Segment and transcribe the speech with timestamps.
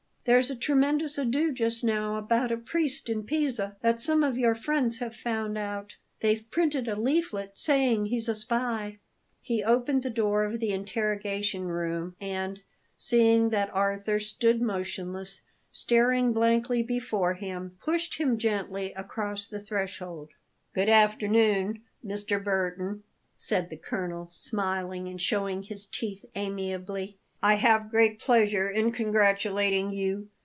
[0.23, 4.53] There's a tremendous ado just now about a priest in Pisa that some of your
[4.53, 5.95] friends have found out.
[6.19, 8.99] They've printed a leaflet saying he's a spy."
[9.41, 12.61] He opened the door of the interrogation room, and,
[12.95, 15.41] seeing that Arthur stood motionless,
[15.71, 20.29] staring blankly before him, pushed him gently across the threshold.
[20.75, 22.41] "Good afternoon, Mr.
[22.41, 23.01] Burton,"
[23.37, 27.17] said the colonel, smiling and showing his teeth amiably.
[27.43, 30.29] "I have great pleasure in congratulating you.